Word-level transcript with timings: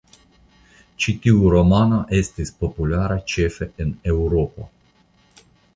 Ĉi 1.03 1.13
tiu 1.25 1.51
romano 1.55 2.01
estis 2.21 2.53
populara 2.65 3.21
ĉefe 3.35 3.71
en 3.87 3.95
Eŭropo. 4.15 4.71